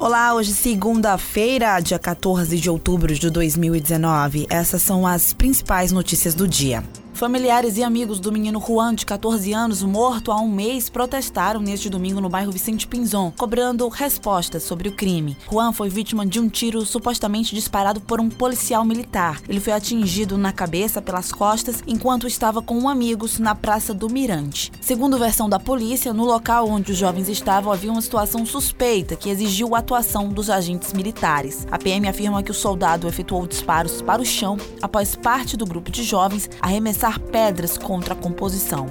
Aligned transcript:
Olá, 0.00 0.32
hoje 0.32 0.54
segunda-feira, 0.54 1.78
dia 1.78 1.98
14 1.98 2.58
de 2.58 2.70
outubro 2.70 3.14
de 3.14 3.28
2019. 3.28 4.46
Essas 4.48 4.80
são 4.80 5.06
as 5.06 5.34
principais 5.34 5.92
notícias 5.92 6.34
do 6.34 6.48
dia. 6.48 6.82
Familiares 7.20 7.76
e 7.76 7.82
amigos 7.82 8.18
do 8.18 8.32
menino 8.32 8.58
Juan, 8.66 8.94
de 8.94 9.04
14 9.04 9.52
anos, 9.52 9.82
morto 9.82 10.32
há 10.32 10.40
um 10.40 10.50
mês, 10.50 10.88
protestaram 10.88 11.60
neste 11.60 11.90
domingo 11.90 12.18
no 12.18 12.30
bairro 12.30 12.50
Vicente 12.50 12.86
Pinzon, 12.86 13.30
cobrando 13.36 13.86
respostas 13.88 14.62
sobre 14.62 14.88
o 14.88 14.92
crime. 14.92 15.36
Juan 15.52 15.70
foi 15.70 15.90
vítima 15.90 16.24
de 16.24 16.40
um 16.40 16.48
tiro 16.48 16.80
supostamente 16.86 17.54
disparado 17.54 18.00
por 18.00 18.22
um 18.22 18.30
policial 18.30 18.86
militar. 18.86 19.38
Ele 19.46 19.60
foi 19.60 19.74
atingido 19.74 20.38
na 20.38 20.50
cabeça 20.50 21.02
pelas 21.02 21.30
costas 21.30 21.84
enquanto 21.86 22.26
estava 22.26 22.62
com 22.62 22.88
amigos 22.88 23.38
na 23.38 23.54
Praça 23.54 23.92
do 23.92 24.08
Mirante. 24.08 24.72
Segundo 24.80 25.18
versão 25.18 25.46
da 25.46 25.60
polícia, 25.60 26.14
no 26.14 26.24
local 26.24 26.70
onde 26.70 26.92
os 26.92 26.96
jovens 26.96 27.28
estavam 27.28 27.70
havia 27.70 27.92
uma 27.92 28.00
situação 28.00 28.46
suspeita 28.46 29.14
que 29.14 29.28
exigiu 29.28 29.74
a 29.74 29.80
atuação 29.80 30.30
dos 30.30 30.48
agentes 30.48 30.94
militares. 30.94 31.66
A 31.70 31.76
PM 31.76 32.08
afirma 32.08 32.42
que 32.42 32.50
o 32.50 32.54
soldado 32.54 33.06
efetuou 33.06 33.46
disparos 33.46 34.00
para 34.00 34.22
o 34.22 34.24
chão 34.24 34.56
após 34.80 35.14
parte 35.14 35.54
do 35.54 35.66
grupo 35.66 35.90
de 35.90 36.02
jovens 36.02 36.48
arremessar 36.62 37.09
pedras 37.18 37.76
contra 37.76 38.14
a 38.14 38.16
composição. 38.16 38.88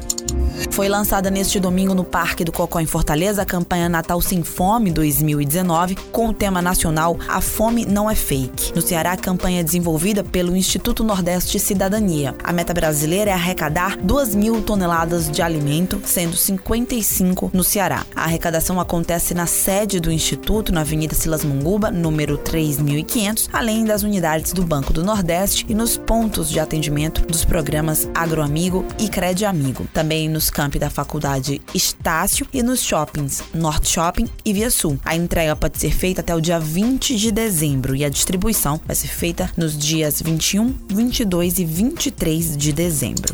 Foi 0.71 0.89
lançada 0.89 1.29
neste 1.29 1.59
domingo 1.59 1.93
no 1.93 2.03
Parque 2.03 2.43
do 2.43 2.51
Cocó 2.51 2.79
em 2.79 2.85
Fortaleza 2.85 3.41
a 3.41 3.45
campanha 3.45 3.87
Natal 3.87 4.19
Sem 4.21 4.43
Fome 4.43 4.91
2019 4.91 5.95
com 6.11 6.29
o 6.29 6.33
tema 6.33 6.61
nacional 6.61 7.17
A 7.27 7.39
Fome 7.41 7.85
Não 7.85 8.09
é 8.09 8.15
Fake. 8.15 8.73
No 8.75 8.81
Ceará, 8.81 9.13
a 9.13 9.17
campanha 9.17 9.61
é 9.61 9.63
desenvolvida 9.63 10.23
pelo 10.23 10.55
Instituto 10.55 11.03
Nordeste 11.03 11.59
Cidadania. 11.59 12.35
A 12.43 12.51
meta 12.51 12.73
brasileira 12.73 13.31
é 13.31 13.33
arrecadar 13.33 13.97
2 13.97 14.35
mil 14.35 14.61
toneladas 14.61 15.29
de 15.29 15.41
alimento, 15.41 16.01
sendo 16.03 16.35
55 16.35 17.51
no 17.53 17.63
Ceará. 17.63 18.05
A 18.15 18.23
arrecadação 18.25 18.79
acontece 18.79 19.33
na 19.33 19.45
sede 19.45 19.99
do 19.99 20.11
Instituto, 20.11 20.73
na 20.73 20.81
Avenida 20.81 21.15
Silas 21.15 21.43
Munguba, 21.43 21.89
número 21.91 22.37
3500, 22.37 23.49
além 23.51 23.85
das 23.85 24.03
unidades 24.03 24.53
do 24.53 24.63
Banco 24.63 24.91
do 24.93 25.03
Nordeste 25.03 25.65
e 25.69 25.73
nos 25.73 25.97
pontos 25.97 26.49
de 26.49 26.59
atendimento 26.59 27.25
dos 27.25 27.45
programas 27.45 28.08
Agroamigo 28.13 28.85
e 28.97 29.07
Cred 29.07 29.45
Amigo. 29.45 29.87
Também 29.93 30.27
nos 30.27 30.49
campi 30.49 30.79
da 30.79 30.89
Faculdade 30.89 31.61
Estácio 31.73 32.47
e 32.53 32.61
nos 32.61 32.81
shoppings 32.81 33.43
Norte 33.53 33.89
Shopping 33.89 34.27
e 34.43 34.53
Via 34.53 34.69
Sul. 34.69 34.99
A 35.05 35.15
entrega 35.15 35.55
pode 35.55 35.79
ser 35.79 35.91
feita 35.91 36.21
até 36.21 36.35
o 36.35 36.41
dia 36.41 36.59
20 36.59 37.15
de 37.15 37.31
dezembro 37.31 37.95
e 37.95 38.03
a 38.03 38.09
distribuição 38.09 38.79
vai 38.85 38.95
ser 38.95 39.07
feita 39.07 39.51
nos 39.55 39.77
dias 39.77 40.21
21, 40.21 40.75
22 40.89 41.59
e 41.59 41.65
23 41.65 42.57
de 42.57 42.73
dezembro. 42.73 43.33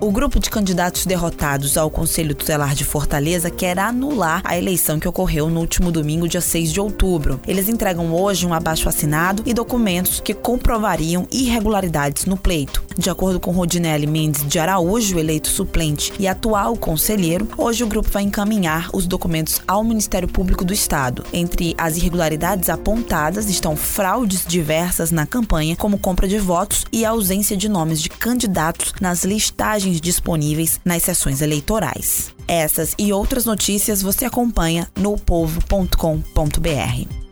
O 0.00 0.12
grupo 0.12 0.38
de 0.38 0.48
candidatos 0.48 1.04
derrotados 1.04 1.76
ao 1.76 1.90
Conselho 1.90 2.32
Tutelar 2.32 2.72
de 2.72 2.84
Fortaleza 2.84 3.50
quer 3.50 3.80
anular 3.80 4.40
a 4.44 4.56
eleição 4.56 5.00
que 5.00 5.08
ocorreu 5.08 5.50
no 5.50 5.58
último 5.58 5.90
domingo, 5.90 6.28
dia 6.28 6.40
6 6.40 6.72
de 6.72 6.80
outubro. 6.80 7.40
Eles 7.46 7.68
entregam 7.68 8.14
hoje 8.14 8.46
um 8.46 8.54
abaixo 8.54 8.88
assinado 8.88 9.42
e 9.44 9.52
documentos 9.52 10.20
que 10.20 10.34
comprovariam 10.34 11.26
irregularidades 11.32 12.26
no 12.26 12.36
pleito. 12.36 12.87
De 12.98 13.08
acordo 13.08 13.38
com 13.38 13.52
Rodinelli 13.52 14.08
Mendes 14.08 14.44
de 14.44 14.58
Araújo, 14.58 15.20
eleito 15.20 15.46
suplente 15.46 16.12
e 16.18 16.26
atual 16.26 16.76
conselheiro, 16.76 17.46
hoje 17.56 17.84
o 17.84 17.86
grupo 17.86 18.10
vai 18.10 18.24
encaminhar 18.24 18.90
os 18.92 19.06
documentos 19.06 19.62
ao 19.68 19.84
Ministério 19.84 20.26
Público 20.26 20.64
do 20.64 20.72
Estado. 20.72 21.24
Entre 21.32 21.76
as 21.78 21.96
irregularidades 21.96 22.68
apontadas 22.68 23.48
estão 23.48 23.76
fraudes 23.76 24.44
diversas 24.44 25.12
na 25.12 25.24
campanha, 25.24 25.76
como 25.76 25.96
compra 25.96 26.26
de 26.26 26.38
votos 26.38 26.84
e 26.90 27.04
ausência 27.04 27.56
de 27.56 27.68
nomes 27.68 28.02
de 28.02 28.08
candidatos 28.08 28.92
nas 29.00 29.22
listagens 29.22 30.00
disponíveis 30.00 30.80
nas 30.84 31.04
sessões 31.04 31.40
eleitorais. 31.40 32.34
Essas 32.48 32.96
e 32.98 33.12
outras 33.12 33.44
notícias 33.44 34.02
você 34.02 34.24
acompanha 34.24 34.88
no 34.96 35.16
povo.com.br. 35.16 37.27